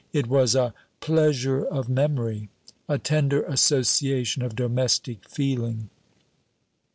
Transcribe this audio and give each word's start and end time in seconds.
It 0.13 0.25
was 0.25 0.55
a 0.55 0.73
"Pleasure 0.99 1.63
of 1.63 1.87
Memory!" 1.87 2.49
a 2.89 2.97
tender 2.97 3.43
association 3.43 4.41
of 4.41 4.55
domestic 4.55 5.29
feeling! 5.29 5.91